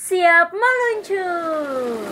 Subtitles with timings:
[0.00, 2.08] Siap meluncur.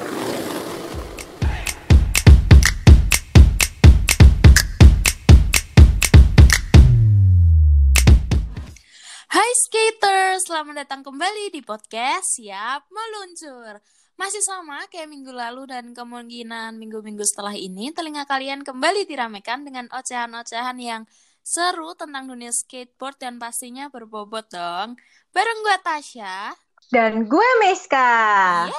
[9.32, 13.80] Hai skaters, selamat datang kembali di podcast Siap Meluncur.
[14.20, 19.88] Masih sama kayak minggu lalu dan kemungkinan minggu-minggu setelah ini, telinga kalian kembali diramaikan dengan
[19.96, 21.08] ocehan-ocehan yang
[21.40, 25.00] seru tentang dunia skateboard dan pastinya berbobot dong.
[25.32, 26.67] Bareng gue Tasya.
[26.86, 28.10] Dan gue Miska.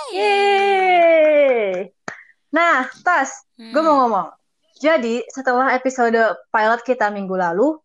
[0.09, 0.15] Yeay.
[0.15, 1.73] Yeay.
[2.49, 3.69] Nah, Tas, Hmm.
[3.69, 4.27] gue mau ngomong.
[4.79, 6.15] Jadi, setelah episode
[6.49, 7.75] pilot kita minggu lalu,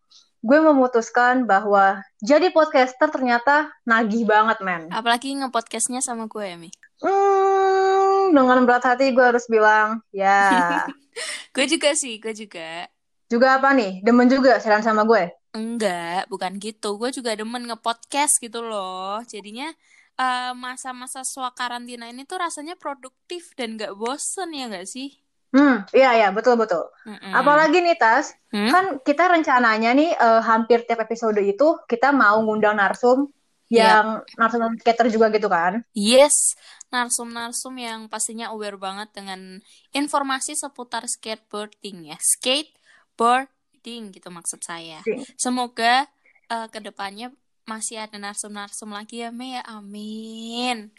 [0.41, 4.87] gue memutuskan bahwa jadi podcaster ternyata nagih banget, men.
[4.89, 6.71] Apalagi nge-podcastnya sama gue ya, Mi.
[7.03, 10.87] Hmm, dengan berat hati gue harus bilang, ya.
[11.55, 12.91] Gue juga sih, gue juga.
[13.25, 14.03] juga apa nih?
[14.03, 15.31] Demen juga siaran sama gue?
[15.55, 16.99] Enggak, bukan gitu.
[16.99, 19.23] Gue juga demen nge-podcast gitu loh.
[19.23, 19.71] Jadinya
[20.19, 25.09] eh, masa-masa swa karantina ini tuh rasanya produktif dan gak bosen ya gak sih?
[25.55, 26.83] Hmm, iya, iya, betul-betul.
[27.07, 27.31] Mm-mm.
[27.31, 28.71] Apalagi nih, Tas, Hmm?
[28.71, 33.31] kan kita rencananya nih eh, hampir tiap episode itu kita mau ngundang narsum
[33.71, 35.83] yang narsum skater juga gitu kan.
[35.95, 36.59] Yes,
[36.91, 39.63] narsum-narsum yang pastinya aware banget dengan
[39.95, 42.19] informasi seputar skateboarding ya.
[42.19, 45.03] Skateboarding gitu maksud saya.
[45.39, 46.07] Semoga
[46.51, 47.31] eh, ke depannya
[47.65, 49.63] masih ada narsum-narsum lagi ya, Mei ya.
[49.69, 50.93] Amin.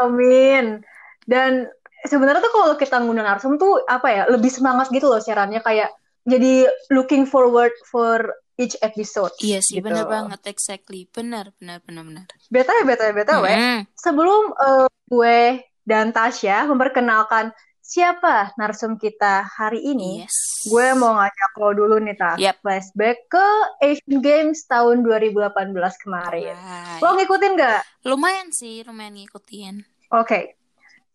[0.00, 0.82] Amin.
[1.28, 1.68] Dan
[2.04, 5.92] sebenarnya tuh kalau kita ngundang narsum tuh apa ya, lebih semangat gitu loh siarannya kayak
[6.28, 9.32] jadi looking forward for each episode.
[9.38, 9.86] Iya sih, gitu.
[9.88, 11.06] bener banget, exactly.
[11.08, 12.26] Bener, bener, bener, bener.
[12.50, 13.78] BTW, BTW, BTW, Mm-mm.
[13.94, 15.40] sebelum eh, gue
[15.88, 17.54] dan Tasya memperkenalkan
[17.88, 20.68] siapa narsum kita hari ini, Yes.
[20.68, 22.36] gue mau ngajak lo dulu nih, Tas.
[22.36, 22.60] Yap.
[22.60, 23.46] Flashback ke
[23.80, 25.72] Asian Games tahun 2018
[26.04, 26.52] kemarin.
[26.52, 27.00] Alright.
[27.00, 27.80] Lo ngikutin nggak?
[28.04, 29.74] Lumayan sih, lumayan ngikutin.
[30.12, 30.60] Oke,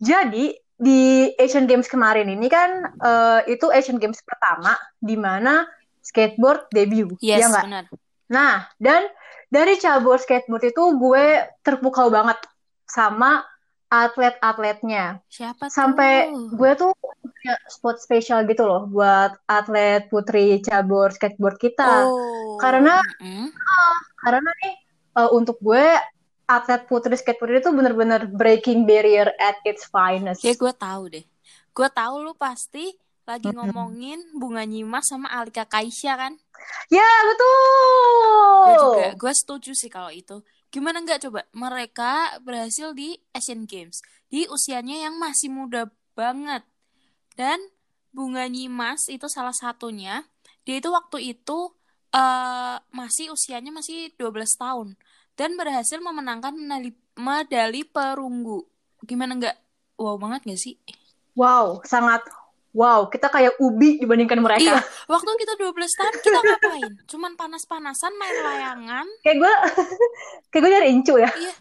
[0.01, 5.69] jadi di Asian Games kemarin ini kan eh, itu Asian Games pertama di mana
[6.01, 7.85] skateboard debut, Yes, ya bener.
[8.33, 9.05] Nah, dan
[9.47, 11.25] dari cabur skateboard itu gue
[11.61, 12.41] terpukau banget
[12.83, 13.45] sama
[13.93, 15.21] atlet-atletnya.
[15.29, 16.57] Siapa Sampai tuh?
[16.57, 22.09] gue tuh punya spot spesial gitu loh buat atlet putri cabur skateboard kita.
[22.09, 22.57] Oh.
[22.57, 23.53] Karena Mm-mm.
[24.25, 24.73] karena nih
[25.21, 25.85] eh, untuk gue
[26.49, 30.41] atlet putri skateboard itu bener-bener breaking barrier at its finest.
[30.41, 31.25] Ya gue tahu deh.
[31.73, 36.33] Gue tahu lu pasti lagi ngomongin Bunga Nyimas sama Alika Kaisya kan?
[36.91, 38.63] Ya, betul.
[38.63, 40.43] Gue juga, gue setuju sih kalau itu.
[40.73, 41.45] Gimana nggak coba?
[41.53, 44.01] Mereka berhasil di Asian Games
[44.33, 45.85] di usianya yang masih muda
[46.17, 46.65] banget.
[47.37, 47.61] Dan
[48.09, 50.25] Bunga Nyimas itu salah satunya.
[50.65, 51.77] Dia itu waktu itu
[52.13, 54.97] eh masih usianya masih 12 tahun
[55.33, 58.65] dan berhasil memenangkan medali, medali perunggu.
[59.05, 59.57] Gimana nggak?
[60.01, 60.73] Wow banget nggak sih?
[61.33, 62.21] Wow, sangat
[62.73, 63.07] wow.
[63.07, 64.61] Kita kayak ubi dibandingkan mereka.
[64.61, 66.91] Iya, waktu kita 12 tahun kita ngapain?
[67.07, 69.05] Cuman panas-panasan main layangan.
[69.21, 69.53] Kayak gue,
[70.51, 71.29] kayak gue nyari incu ya.
[71.29, 71.53] Iya,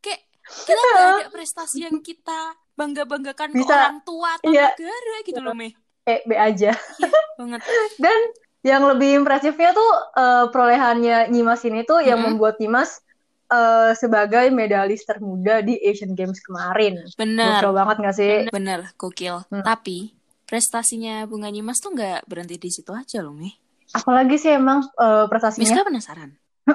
[0.00, 0.20] kayak
[0.64, 4.72] kita nggak ada prestasi yang kita bangga-banggakan ke orang tua atau iya.
[4.72, 5.74] negara gitu loh, Meh.
[6.08, 6.72] Eh, B aja.
[6.72, 7.60] Iya, banget.
[8.02, 8.18] Dan
[8.64, 12.40] yang lebih impresifnya tuh eh, perolehannya Nyimas ini tuh yang Mm-mm.
[12.40, 13.04] membuat Nyimas
[13.52, 17.04] eh, sebagai medalis termuda di Asian Games kemarin.
[17.20, 18.34] Bener, Gokil banget gak sih?
[18.48, 19.36] bener, gokil.
[19.52, 19.64] Hmm.
[19.64, 20.19] Tapi
[20.50, 23.54] prestasinya Bunga Nyimas tuh nggak berhenti di situ aja loh, Meh.
[23.94, 26.30] Apalagi sih emang eh, prestasinya Miska penasaran.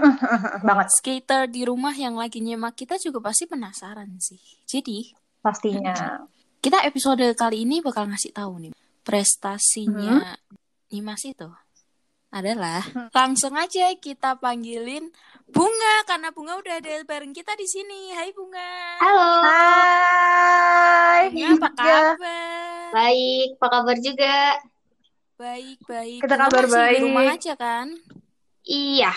[0.67, 4.39] banget Skater di rumah yang lagi nyemak kita juga pasti penasaran sih.
[4.63, 5.11] Jadi,
[5.43, 6.23] pastinya.
[6.63, 8.73] kita episode kali ini bakal ngasih tahu nih
[9.05, 10.33] prestasinya
[10.89, 11.45] Nyimas itu
[12.35, 12.83] adalah
[13.15, 15.07] langsung aja kita panggilin
[15.47, 18.11] Bunga karena Bunga udah ada bareng kita di sini.
[18.11, 18.97] Hai Bunga.
[18.97, 21.29] Halo, Hai.
[21.31, 22.17] Bunga apa Ya, kabar?
[22.91, 23.47] baik.
[23.61, 24.35] Apa kabar juga?
[25.37, 26.19] Baik, baik.
[26.25, 27.01] Kita Bunga kabar masih di baik.
[27.05, 27.87] rumah aja kan?
[28.65, 29.13] Iya,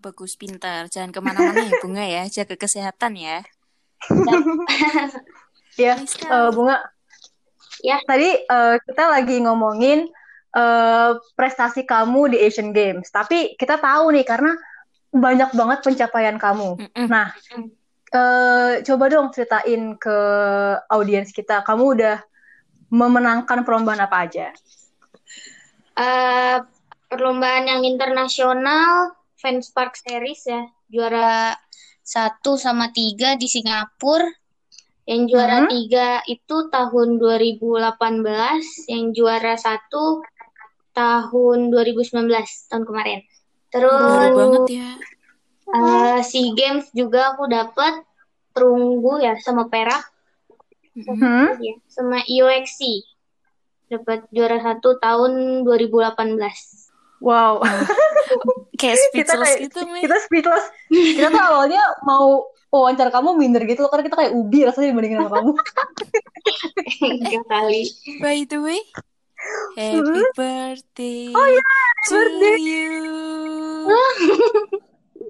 [0.00, 0.88] Bagus, pintar.
[0.88, 2.24] Jangan ke mana-mana ya Bunga ya.
[2.24, 3.44] Jaga kesehatan ya.
[5.76, 6.48] ya eh, kan?
[6.56, 6.80] Bunga.
[7.84, 8.00] Ya.
[8.08, 10.08] Tadi eh, kita lagi ngomongin
[10.52, 13.10] eh, prestasi kamu di Asian Games.
[13.10, 14.52] Tapi kita tahu nih karena
[15.10, 16.78] banyak banget pencapaian kamu.
[17.06, 17.34] Nah,
[18.10, 20.18] eh, coba dong ceritain ke
[20.88, 21.62] audiens kita.
[21.62, 22.18] Kamu udah
[22.90, 24.48] memenangkan perlombaan apa aja?
[25.96, 26.58] eh,
[27.06, 31.56] perlombaan yang internasional Fans Park Series ya, juara
[32.00, 34.28] satu sama tiga di Singapura.
[35.04, 35.68] Yang juara Hmm.
[35.68, 40.22] tiga itu tahun 2018, yang juara satu
[40.92, 42.10] tahun 2019
[42.68, 43.18] tahun kemarin.
[43.70, 44.90] Baru Terus banget ya.
[45.70, 48.02] eh, SEA Games juga aku dapat
[48.50, 50.02] perunggu ya sama perak
[50.90, 51.14] Mm-mm.
[51.14, 51.46] Hmm?
[51.62, 53.06] ya sama IOXC
[53.86, 56.34] dapat juara satu tahun 2018
[57.20, 57.60] Wow.
[58.80, 60.00] Kayak kita speechless kayak gitu, Mi.
[60.00, 60.64] kita speechless.
[60.88, 65.20] Kita tuh awalnya mau wawancara kamu minder gitu loh karena kita kayak ubi rasanya dibandingin
[65.20, 65.52] sama kamu.
[67.12, 67.82] enggak kali
[68.18, 68.80] By the way,
[69.74, 71.62] happy birthday Oh iya,
[72.04, 72.56] to birthday.
[72.58, 72.94] you.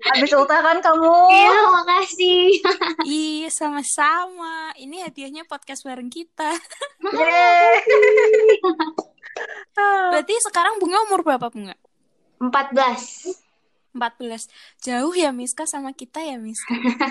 [0.00, 1.12] Habis ultah kan kamu.
[1.28, 2.49] Iya, makasih.
[3.05, 4.72] Iya, sama-sama.
[4.75, 6.56] Ini hadiahnya podcast bareng kita.
[10.11, 11.76] Berarti sekarang Bunga umur berapa, Bunga?
[12.40, 13.37] 14.
[13.93, 14.49] 14.
[14.81, 16.70] Jauh ya, Miska, sama kita ya, Miska?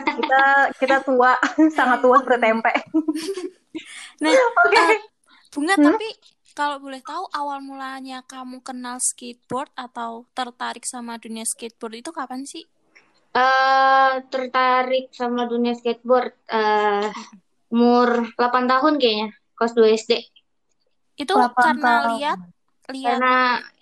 [0.10, 0.44] kita
[0.80, 1.36] kita tua,
[1.70, 2.74] sangat tua seperti tempe.
[4.20, 4.32] Nah,
[4.66, 4.80] Oke.
[4.80, 5.00] eh,
[5.50, 5.86] Bunga, Hmm?
[5.94, 6.08] tapi
[6.60, 12.42] kalau boleh tahu awal mulanya kamu kenal skateboard atau tertarik sama dunia skateboard itu kapan
[12.52, 12.64] sih?
[13.44, 17.10] eh tertarik sama dunia skateboard eh
[17.74, 19.28] umur 8 tahun kayaknya,
[19.58, 20.12] kelas 2 SD.
[21.22, 22.10] Itu 8 karena tahun.
[22.18, 22.40] lihat
[22.94, 23.34] lihat Karena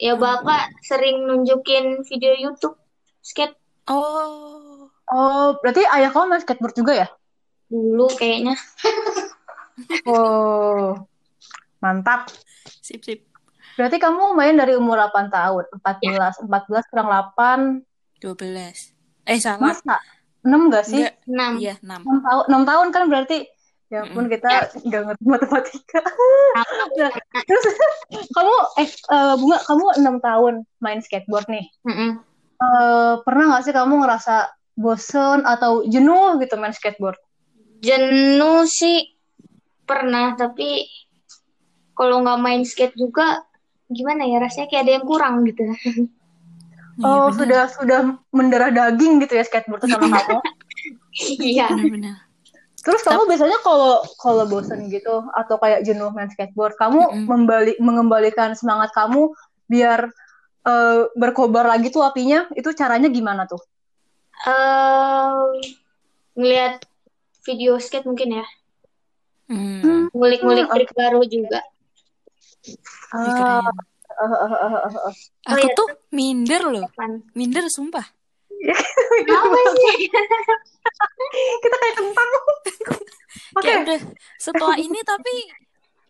[0.05, 2.75] ya bapak sering nunjukin video YouTube
[3.23, 3.55] skate
[3.87, 7.07] oh Oh, berarti ayah kamu main skateboard juga ya?
[7.71, 8.55] dulu kayaknya.
[10.07, 10.97] Oh,
[11.83, 12.21] mantap.
[12.87, 13.19] Sip sip
[13.75, 17.83] Berarti kamu main dari umur 8 tahun, 14, 14 kurang 8,
[18.17, 18.95] 12.
[19.29, 19.69] Eh salah.
[19.69, 20.01] masa?
[20.41, 21.03] 6 gak sih?
[21.29, 21.61] Enggak.
[21.61, 21.61] 6.
[21.61, 22.01] Iya, 6.
[22.01, 23.37] 6 tahun, 6 tahun kan berarti
[23.87, 26.01] ya ampun kita nggak ngerti matematika.
[26.03, 26.65] Nah,
[27.47, 27.65] terus
[28.35, 31.65] kamu eh eh, bunga kamu 6 tahun main skateboard nih.
[31.87, 32.11] Mm-mm.
[32.57, 37.15] Eh, pernah nggak sih kamu ngerasa bosen atau jenuh gitu main skateboard?
[37.79, 39.15] Jenuh sih
[39.87, 40.83] pernah, tapi
[41.97, 43.41] kalau nggak main skate juga
[43.89, 45.63] gimana ya rasanya kayak ada yang kurang gitu.
[47.01, 47.99] Oh, sudah sudah
[48.33, 50.39] mendarah daging gitu ya skateboard sama kamu.
[51.41, 51.67] Iya.
[51.73, 52.15] benar-benar.
[52.85, 57.25] Terus kamu biasanya kalau kalau bosen gitu atau kayak jenuh main skateboard, kamu Mm-mm.
[57.27, 59.35] membalik mengembalikan semangat kamu
[59.67, 60.07] biar
[60.63, 63.59] eh, berkobar lagi tuh apinya, itu caranya gimana tuh?
[64.37, 65.41] eh
[66.37, 66.85] ngelihat
[67.41, 68.45] video skate mungkin ya.
[69.49, 70.11] Hmm.
[70.13, 71.59] Ngulik-ngulik Hmm, trik baru juga.
[73.11, 73.63] Keren.
[74.17, 75.15] Eh, eh, eh, eh.
[75.45, 76.85] Aku iya, tuh minder loh.
[77.37, 78.03] Minder sumpah.
[79.21, 80.09] Apa sih?
[81.61, 82.29] Kita kayak kentang.
[83.53, 83.99] Oke, Kayak udah
[84.37, 85.33] setua ini tapi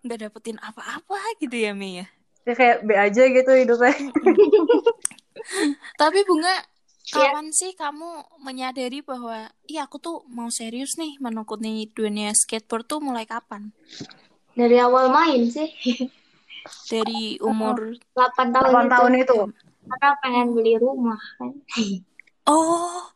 [0.07, 2.07] nggak dapetin apa-apa gitu ya, Mei ya.
[2.47, 3.91] ya kayak B aja gitu hidupnya.
[5.99, 6.55] Tapi Bunga,
[7.07, 7.31] Iya.
[7.31, 12.99] kapan sih kamu menyadari bahwa iya aku tuh mau serius nih menekuni dunia skateboard tuh
[12.99, 13.71] mulai kapan?
[14.51, 15.71] Dari awal main sih.
[16.87, 18.93] Dari umur 8 tahun 8 itu.
[18.93, 19.37] tahun itu.
[19.87, 21.51] Karena pengen beli rumah kan.
[22.47, 23.07] Oh,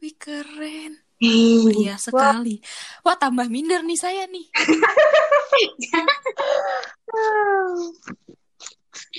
[0.00, 1.00] wih keren.
[1.18, 2.62] Mulia sekali.
[3.02, 4.46] Wah, tambah minder nih saya nih.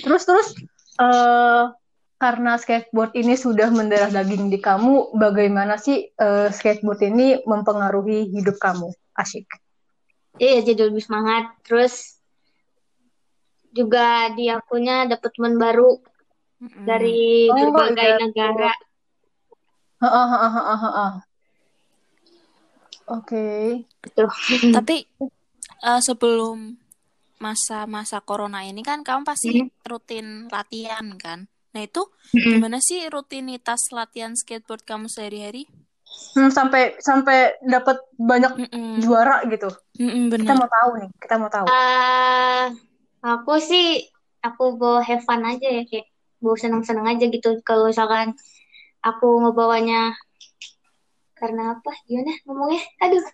[0.00, 0.48] Terus terus
[1.00, 1.64] eh
[2.20, 8.60] karena skateboard ini sudah mendarah daging di kamu, bagaimana sih eh, skateboard ini mempengaruhi hidup
[8.60, 8.92] kamu?
[9.16, 9.48] Asyik.
[10.36, 11.48] Iya, jadi lebih semangat.
[11.64, 12.19] Terus
[13.70, 15.90] juga di akunnya dapat teman baru
[16.60, 16.84] Mm-mm.
[16.84, 18.72] dari Oh, berbagai negara.
[20.00, 21.12] Heeh, heeh, heeh, heeh.
[23.10, 23.44] Oke.
[24.04, 24.22] Gitu.
[24.76, 24.96] Tapi
[25.84, 26.76] eh, sebelum
[27.40, 31.48] masa-masa corona ini kan kamu pasti rutin latihan kan?
[31.72, 32.02] Nah itu
[32.34, 35.64] gimana sih rutinitas latihan skateboard kamu sehari-hari?
[36.36, 39.00] Hmm, sampai sampai dapat banyak Mm-mm.
[39.00, 39.70] juara gitu.
[39.98, 40.56] Mm-mm, Kita bener.
[40.58, 41.66] mau tahu nih, kita mau tahu.
[41.70, 42.66] Eh,
[43.22, 44.08] aku sih
[44.40, 46.08] aku bawa have fun aja ya kayak
[46.40, 47.60] bawa senang-senang aja gitu.
[47.60, 48.32] Kalau misalkan
[49.00, 50.16] aku ngebawanya
[51.36, 51.92] karena apa?
[52.04, 52.80] Gimana ngomongnya?
[53.00, 53.24] Aduh,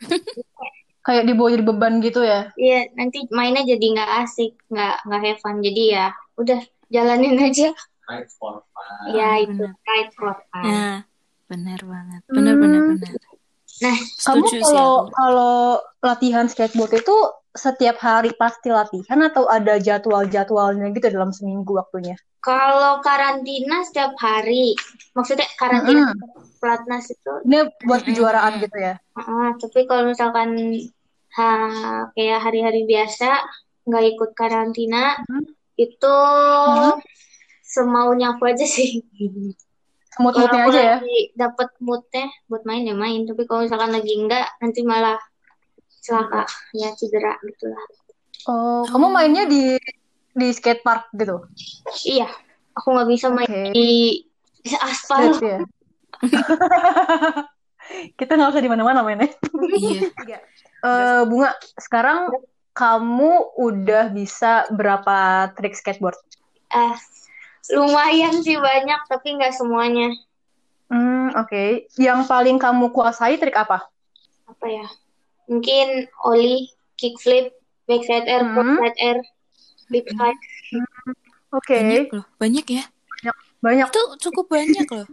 [1.06, 2.50] Kayak dibawa jadi beban gitu ya.
[2.58, 5.62] iya nanti mainnya jadi nggak asik, nggak nggak have fun.
[5.62, 6.58] Jadi ya udah
[6.90, 7.70] jalanin aja.
[8.06, 9.14] For fun.
[9.14, 9.78] Ya itu bener.
[9.86, 10.64] ride for fun.
[10.66, 10.98] Nah,
[11.46, 12.20] benar banget.
[12.26, 12.90] Benar benar Hmm.
[12.98, 13.12] benar.
[13.76, 15.54] Nah, Kamu Setuju sih kalau kalau
[16.02, 17.16] latihan skateboard itu
[17.56, 22.14] setiap hari pasti latihan atau ada jadwal-jadwalnya gitu dalam seminggu waktunya?
[22.38, 24.78] Kalau karantina setiap hari,
[25.18, 26.62] maksudnya karantina Mm-mm.
[26.62, 28.94] pelatnas itu, Ini buat kejuaraan gitu ya.
[29.18, 30.54] ah, tapi kalau misalkan
[31.34, 31.48] ha,
[32.14, 33.42] kayak hari-hari biasa
[33.88, 35.42] nggak ikut karantina, Hmm.
[35.74, 36.16] itu
[36.70, 37.02] Hmm.
[37.66, 39.02] semaunya aku aja sih.
[40.14, 40.96] Semut-mutnya aja ya.
[41.36, 45.18] dapet moodnya buat main ya main, tapi kalau misalkan lagi enggak, nanti malah
[46.06, 47.82] celaka, ya cedera gitu lah.
[48.46, 49.74] Oh, kamu mainnya di
[50.30, 51.42] di skate park gitu.
[52.06, 52.30] Iya,
[52.78, 53.74] aku nggak bisa main Oke.
[53.74, 54.22] di
[54.78, 55.34] aspal.
[55.34, 55.60] Street ya.
[58.18, 59.34] Kita nggak usah di mana-mana mainnya.
[60.22, 60.38] Iya.
[60.86, 62.30] Eh, Bunga, sekarang
[62.76, 66.20] kamu udah bisa berapa trik skateboard?
[66.70, 66.94] Ah,
[67.72, 70.12] lumayan sih banyak, tapi nggak semuanya.
[70.86, 71.90] Hmm, oke.
[71.98, 73.90] Yang paling kamu kuasai trik apa?
[74.46, 74.86] Apa ya?
[75.46, 75.86] Mungkin
[76.20, 78.54] ollie, kickflip, backside air, Hmm.
[78.54, 79.18] frontside air,
[79.88, 80.40] big slide.
[81.50, 82.24] Oke, Banyak loh.
[82.36, 82.84] Banyak ya.
[83.56, 83.88] banyak.
[83.88, 85.06] Itu cukup banyak loh.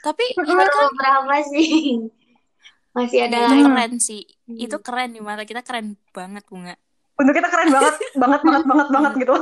[0.00, 0.60] Tapi ini Hmm.
[0.62, 1.68] kan berapa sih?
[2.96, 4.22] Masih ada itu keren sih.
[4.44, 4.58] Hmm.
[4.58, 6.74] Itu keren di mata kita keren banget bunga.
[7.14, 9.34] Untuk kita keren banget, banget, banget, banget, banget gitu.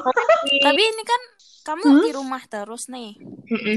[0.58, 1.20] Tapi ini kan
[1.64, 2.02] kamu Hmm?
[2.02, 3.14] di rumah terus nih.
[3.20, 3.76] Mm-mm.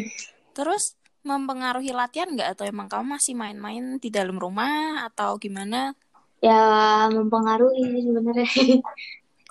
[0.51, 5.94] Terus mempengaruhi latihan nggak atau emang kamu masih main-main di dalam rumah atau gimana?
[6.41, 6.62] Ya
[7.07, 8.50] mempengaruhi sebenarnya.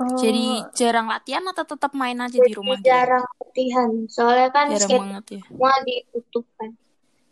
[0.00, 2.88] Oh, Jadi jarang latihan atau tetap main aja di rumah gitu?
[2.88, 3.90] jarang latihan.
[4.08, 5.40] Soalnya kan Jarang skate banget ya.
[5.46, 6.70] semua ditutup kan.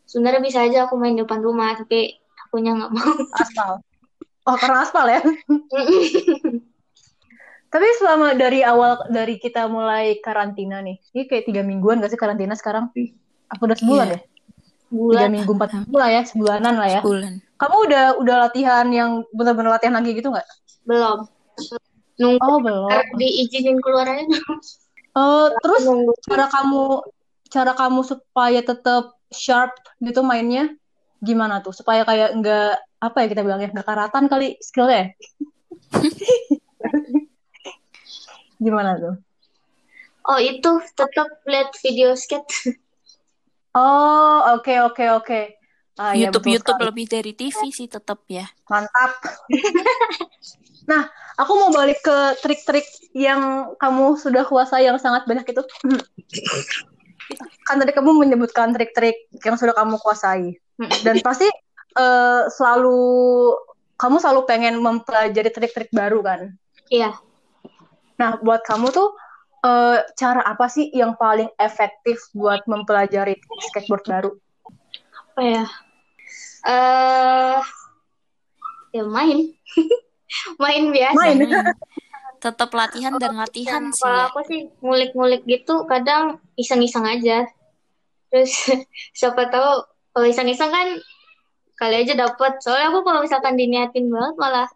[0.04, 3.08] Sebenarnya bisa aja aku main depan rumah, tapi akunya nggak mau.
[3.34, 3.72] aspal.
[4.44, 5.20] Oh, karena aspal ya.
[7.68, 12.16] Tapi selama dari awal dari kita mulai karantina nih, ini kayak tiga mingguan gak sih
[12.16, 12.88] karantina sekarang?
[13.48, 14.16] Apa udah sebulan Iya.
[14.16, 14.20] ya?
[14.24, 17.00] Tiga Bulan minggu, empat minggu lah ya, sebulanan lah ya.
[17.04, 17.44] Bulan.
[17.58, 20.46] Kamu udah udah latihan yang benar-benar latihan lagi gitu nggak?
[20.86, 21.26] belum.
[22.18, 22.88] Nunggu Oh belum.
[23.18, 24.38] diizinin keluar aja.
[25.18, 26.14] Eh, terus Nunggu.
[26.24, 27.02] cara kamu
[27.50, 30.70] cara kamu supaya tetap sharp gitu mainnya
[31.18, 31.74] gimana tuh?
[31.74, 32.72] Supaya kayak nggak
[33.02, 35.10] apa ya kita bilangnya nggak karatan kali skillnya?
[38.62, 39.14] gimana tuh?
[40.28, 42.78] Oh itu tetap lihat video skate.
[43.74, 45.40] Oh oke oke oke.
[45.98, 46.88] Ah, YouTube betul YouTube sekali.
[46.94, 48.46] lebih dari TV sih tetap ya.
[48.70, 49.18] Mantap.
[50.90, 55.62] nah, aku mau balik ke trik-trik yang kamu sudah kuasai yang sangat banyak itu.
[57.66, 60.54] kan tadi kamu menyebutkan trik-trik yang sudah kamu kuasai.
[61.02, 61.50] Dan pasti
[61.98, 62.98] eh, selalu
[63.98, 66.54] kamu selalu pengen mempelajari trik-trik baru kan.
[66.94, 67.18] Iya.
[68.22, 69.18] Nah, buat kamu tuh
[69.66, 73.34] eh, cara apa sih yang paling efektif buat mempelajari
[73.66, 74.30] skateboard baru?
[75.34, 75.66] Apa ya?
[76.66, 77.60] Eh
[78.94, 79.38] ya main.
[80.62, 81.18] main biasa.
[81.18, 81.38] Main.
[82.38, 84.26] Tetap latihan dan latihan Dan sih kalau ya.
[84.30, 87.46] aku sih ngulik-ngulik gitu kadang iseng-iseng aja.
[88.30, 88.52] Terus
[89.18, 89.70] siapa tahu
[90.14, 90.88] kalau iseng-iseng kan
[91.78, 92.58] kali aja dapet.
[92.62, 94.68] Soalnya aku kalau misalkan diniatin banget malah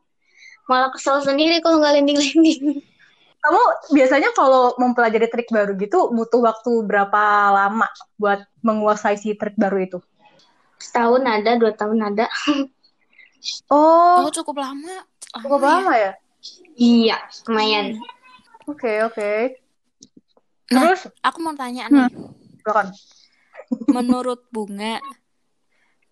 [0.70, 2.82] malah kesel sendiri kalau nggak landing-landing.
[3.42, 9.58] Kamu biasanya kalau mempelajari trik baru gitu butuh waktu berapa lama buat menguasai si trik
[9.58, 9.98] baru itu?
[10.82, 12.26] Setahun ada, dua tahun ada.
[13.70, 15.06] Oh, Oh cukup lama.
[15.30, 15.78] cukup Lama ya.
[15.78, 16.12] lama ya?
[16.74, 17.86] Iya, lumayan.
[18.66, 19.30] Oke, oke.
[20.74, 22.10] Nah, Terus, Aku mau tanya nih.
[22.62, 22.86] silakan.
[23.94, 24.98] Menurut Bunga,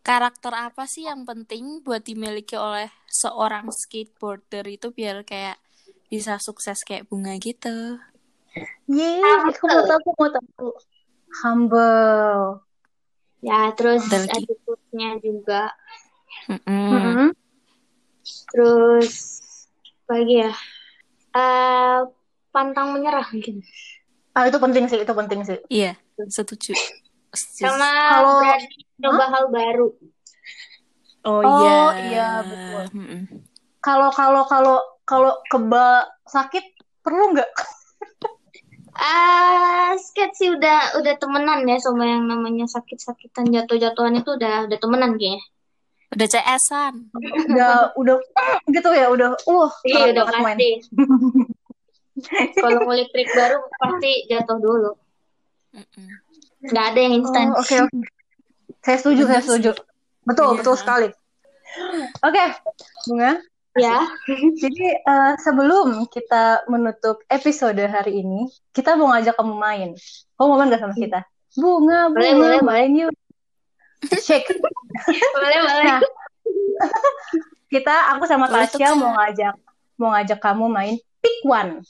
[0.06, 5.58] karakter apa sih yang penting buat dimiliki oleh seorang skateboarder itu biar kayak
[6.10, 7.98] bisa sukses kayak Bunga gitu?
[8.90, 10.68] Yeay, aku mau tahu, aku mau tahu.
[11.42, 12.69] Humble.
[13.40, 14.44] Ya, terus Ada lagi.
[14.44, 15.62] attitude-nya juga.
[16.46, 16.88] Mm-mm.
[16.92, 17.28] Mm-mm.
[18.52, 19.12] Terus
[20.04, 20.52] apa lagi ya?
[21.30, 21.98] Eh,
[22.50, 23.62] pantang menyerah mungkin.
[24.32, 25.58] Ah, itu penting sih, itu penting sih.
[25.66, 25.96] Iya,
[26.28, 26.74] setuju.
[27.30, 27.62] Setuju.
[27.64, 28.68] Sama Kalau- berani
[29.00, 29.88] coba hal baru.
[31.20, 31.78] Oh, Oh, iya.
[32.00, 32.82] iya, betul.
[33.80, 36.64] Kalau kalau kalau kalau kebal sakit
[37.00, 37.50] perlu nggak?
[39.00, 44.78] Ah, skate sih udah udah temenan ya sama yang namanya sakit-sakitan jatuh-jatuhan itu udah udah
[44.78, 45.40] temenan kayaknya.
[46.12, 46.94] Udah CS-an.
[47.48, 48.16] Udah udah
[48.68, 50.70] gitu ya, udah uh Iya, udah pasti.
[52.60, 54.92] Kalau ngulik trik baru pasti jatuh dulu.
[56.60, 57.56] Nggak ada yang instan.
[57.56, 57.98] Oh, Oke, oke.
[58.84, 59.70] Saya setuju, saya Bener setuju.
[60.28, 60.56] Betul, Iya.
[60.60, 61.08] betul sekali.
[62.20, 62.44] Oke,
[63.08, 63.40] Bunga.
[63.78, 64.02] Ya,
[64.62, 69.88] Jadi eh, sebelum kita menutup episode hari ini, kita mau ngajak kamu main.
[70.34, 71.22] Kamu mau main gak sama kita?
[71.54, 73.14] Bunga, Boleh, bunga, boleh, main yuk.
[74.18, 74.50] Shake.
[75.38, 75.84] boleh boleh.
[75.86, 76.00] Nah,
[77.72, 78.98] kita, aku sama Boleh Tasya Kak.
[78.98, 79.54] mau ngajak,
[80.00, 81.84] mau ngajak kamu main pick one.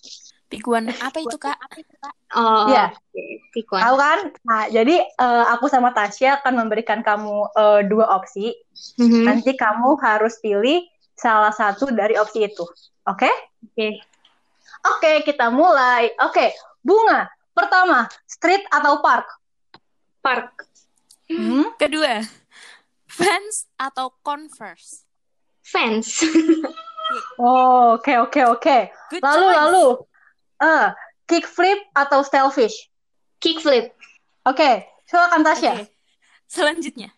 [0.50, 1.54] Piguan apa itu, Kak?
[2.34, 2.90] Oh, Iya.
[2.90, 3.24] oke.
[3.54, 3.80] Pikuan.
[3.86, 4.18] Tahu kan?
[4.42, 8.50] Nah, jadi eh, aku sama Tasya akan memberikan kamu eh, dua opsi.
[8.98, 9.30] Mhm.
[9.30, 10.82] Nanti kamu harus pilih
[11.20, 12.64] salah satu dari opsi itu.
[13.04, 13.28] Oke?
[13.68, 14.00] Oke.
[14.80, 16.08] Oke, kita mulai.
[16.24, 17.28] Oke, Bunga.
[17.52, 19.28] Pertama, street atau park?
[20.24, 20.64] Park.
[21.28, 21.76] Hmm?
[21.76, 22.24] Kedua,
[23.04, 25.04] fans atau converse?
[25.60, 26.08] Fans.
[27.42, 28.78] Oh, oke, oke, oke.
[29.10, 29.58] Good Lalu, choice.
[29.58, 29.86] lalu.
[30.62, 30.86] Eh,
[31.26, 32.86] kickflip atau stellfish?
[33.42, 33.90] Kickflip.
[34.46, 35.74] Oke, silakan Tasya.
[35.74, 35.90] Oke.
[36.46, 37.10] Selanjutnya.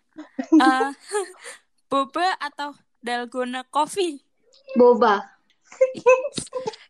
[0.49, 0.89] Eh,
[1.93, 4.23] boba atau dalgona coffee?
[4.75, 5.21] Boba.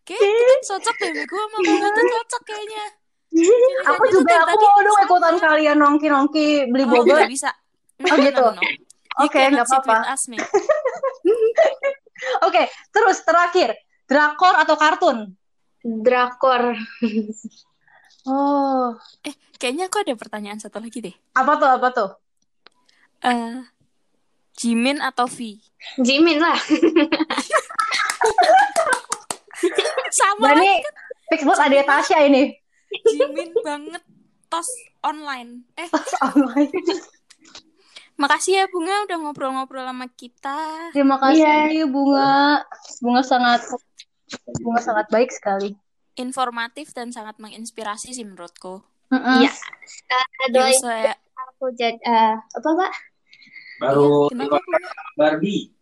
[0.03, 2.85] Kayak kita cocok deh, gue sama bunga tuh cocok kayaknya.
[3.89, 7.25] Aku juga aku mau dong ikutan kalian nongki-nongki beli Oh, boba.
[7.25, 7.51] nggak bisa.
[8.03, 8.45] Oh, gitu?
[9.19, 10.13] Oke, nggak apa-apa.
[12.43, 15.19] Oke, terus terakhir, drakor atau kartun?
[15.83, 16.77] Drakor.
[18.23, 21.15] Oh, Eh, kayaknya aku ada pertanyaan satu lagi deh.
[21.33, 22.11] apa tuh apa tuh?
[23.21, 23.59] Eh,
[24.53, 25.57] Jimin atau V?
[25.99, 26.55] Jimin lah.
[30.13, 30.83] Sama ini
[31.31, 32.53] fix buat adek Tasya ini.
[33.09, 34.03] Jimin banget
[34.47, 34.69] tos
[35.01, 35.65] online.
[35.75, 35.89] Eh,
[36.21, 36.69] Online.
[38.21, 40.93] makasih ya Bunga udah ngobrol-ngobrol sama kita.
[40.93, 41.43] Terima kasih
[41.73, 41.87] Iya.
[41.89, 42.61] Bunga.
[43.01, 43.65] Bunga sangat
[44.61, 45.73] Bunga sangat baik sekali.
[46.15, 48.85] Informatif dan sangat menginspirasi sih menurutku.
[49.11, 49.49] Iya.
[49.49, 52.93] Eh, Jadi doain saya aku jadi eh, apa Pak?
[53.83, 54.59] Baru Bunga?
[55.19, 55.75] Barbie.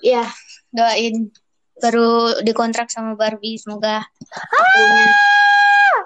[0.00, 0.24] Iya,
[0.70, 1.34] doain
[1.74, 5.10] baru dikontrak sama Barbie semoga akunya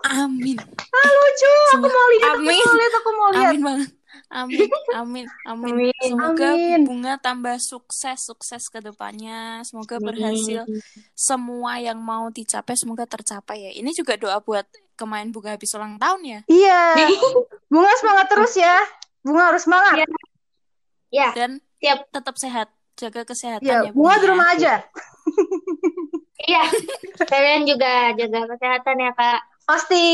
[0.08, 0.56] Amin.
[0.94, 1.52] Ah, lucu.
[1.76, 2.60] Aku mau lihat, aku Amin.
[2.64, 3.50] mau lihat, aku mau lihat.
[3.50, 3.90] Amin banget.
[4.28, 5.72] Amin, amin, amin.
[5.72, 5.92] Amin.
[6.04, 6.80] Semoga Amin.
[6.84, 9.64] bunga tambah sukses, sukses ke depannya.
[9.64, 10.68] Semoga berhasil.
[11.16, 13.72] Semua yang mau dicapai, semoga tercapai ya.
[13.80, 14.64] Ini juga doa buat
[15.00, 16.40] kemarin bunga habis ulang tahun ya.
[16.46, 16.80] Iya.
[17.72, 18.76] Bunga semangat terus ya.
[19.24, 20.04] Bunga harus semangat.
[20.04, 20.06] Iya.
[21.08, 22.10] Ya, Dan Siap.
[22.10, 22.68] tetap sehat.
[22.94, 24.30] Jaga kesehatan ya, Bunga di ya.
[24.30, 24.74] rumah aja.
[26.44, 26.64] iya.
[27.30, 29.40] Kalian juga jaga kesehatan ya Kak.
[29.64, 30.06] Pasti.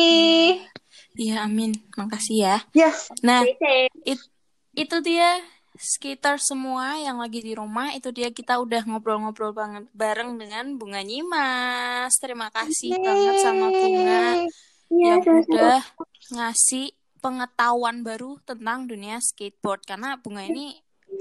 [1.14, 1.72] Iya, amin.
[1.96, 2.56] Makasih ya.
[2.76, 3.08] Yes.
[3.22, 3.92] Nah, Stay safe.
[4.04, 4.30] it-
[4.74, 5.38] itu dia
[5.74, 11.00] sekitar semua yang lagi di rumah itu dia kita udah ngobrol-ngobrol banget bareng dengan Bunga
[11.00, 12.14] Nyimas.
[12.20, 14.44] Terima kasih banget sama Bunga
[14.92, 15.82] Iya, yang udah
[16.30, 20.76] ngasih pengetahuan baru tentang dunia skateboard karena Bunga ini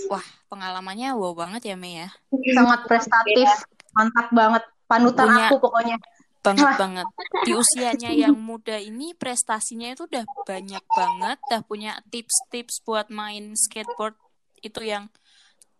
[0.09, 2.09] wah pengalamannya wow banget ya Mei ya.
[2.53, 3.49] Sangat prestatif.
[3.93, 4.63] Mantap banget.
[4.89, 5.97] Panutan Punya- aku pokoknya.
[6.43, 7.07] Banget banget.
[7.47, 13.55] Di usianya yang muda ini prestasinya itu udah banyak banget, udah punya tips-tips buat main
[13.55, 14.19] skateboard
[14.59, 15.07] itu yang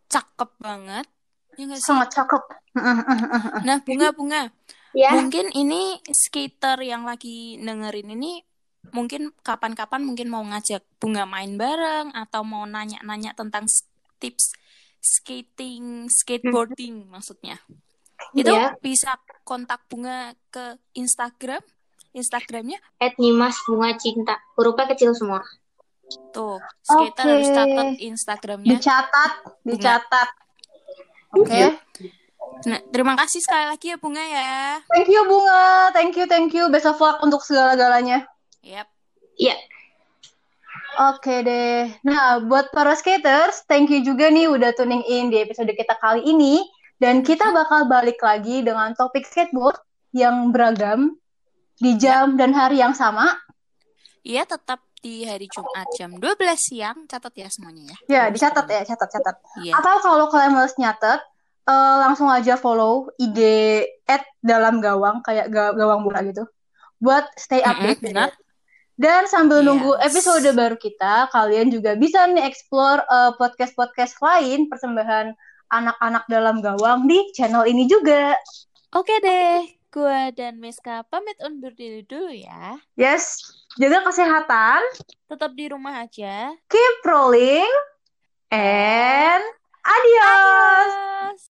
[0.07, 1.03] cakep banget.
[1.59, 1.89] Ya nggak sih?
[1.91, 2.43] Sangat cakep.
[3.67, 4.55] Nah, bunga-bunga.
[4.95, 5.11] Ya.
[5.17, 8.39] Mungkin ini skater yang lagi dengerin ini
[8.91, 13.67] mungkin kapan-kapan mungkin mau ngajak bunga main bareng atau mau nanya-nanya tentang
[14.23, 14.55] tips
[15.03, 17.59] skating, skateboarding maksudnya.
[18.31, 18.71] Itu Ya.
[18.79, 21.59] bisa kontak bunga ke Instagram.
[22.13, 24.38] Instagramnya At Nimas Bunga Cinta.
[24.55, 25.41] Hurufnya kecil semua.
[26.29, 26.62] tuh.
[26.86, 27.31] Skater Oke.
[27.31, 28.77] harus catat Instagramnya.
[28.77, 29.31] Dicatat,
[29.65, 30.29] dicatat.
[31.33, 31.49] Oke.
[31.49, 31.69] Iya.
[32.69, 34.77] Nah, terima kasih sekali lagi ya bunga ya.
[34.93, 35.89] Thank you Bunga.
[35.89, 36.69] Thank you, thank you.
[36.69, 38.29] Best of luck untuk segala-galanya.
[38.62, 38.86] Yap.
[39.41, 39.57] Iya.
[40.93, 41.89] Oke deh.
[42.06, 46.21] Nah, buat para skaters, thank you juga nih udah tuning in di episode kita kali
[46.21, 46.62] ini.
[47.01, 49.75] Dan kita bakal balik lagi dengan topik skateboard
[50.13, 51.17] yang beragam
[51.75, 53.34] di jam dan hari yang sama.
[54.23, 57.03] Iya, tetap di hari Jumat jam 12 siang.
[57.10, 57.97] Catat ya semuanya ya.
[58.08, 59.36] Ya, dicatat ya, catat-catat.
[59.60, 59.73] Iya.
[59.75, 61.19] Atau kalau kalian males nyatet,
[61.67, 63.39] eh, langsung aja follow IG
[64.08, 66.47] at dalam gawang, kayak ga- gawang bola gitu.
[67.03, 67.99] Buat stay update.
[67.99, 68.32] benar.
[68.93, 69.67] Dan sambil Yes.
[69.67, 75.34] nunggu episode baru kita, kalian juga bisa nih explore eh, podcast-podcast lain persembahan
[75.67, 78.38] anak-anak dalam gawang di channel ini juga.
[78.93, 82.77] Oke deh, gua dan Meska pamit undur diri dulu ya.
[82.93, 83.41] Yes,
[83.75, 84.86] jaga kesehatan,
[85.25, 86.53] Tetap di rumah aja.
[86.69, 87.65] keep rolling,
[88.53, 89.41] and
[89.82, 90.91] adios.
[90.93, 91.41] Adios.